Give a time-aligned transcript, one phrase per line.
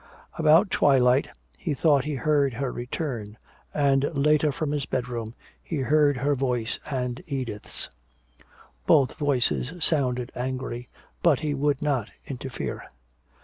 [0.39, 3.37] About twilight he thought he heard her return,
[3.71, 7.87] and later from his bedroom he heard her voice and Edith's.
[8.87, 10.89] Both voices sounded angry,
[11.21, 12.89] but he would not interfere.